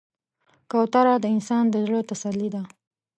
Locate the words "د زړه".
1.69-1.99